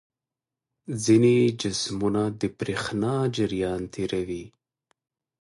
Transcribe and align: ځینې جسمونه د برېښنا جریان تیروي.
ځینې 1.03 1.35
جسمونه 1.61 2.23
د 2.39 2.41
برېښنا 2.57 3.15
جریان 3.35 3.81
تیروي. 3.93 4.45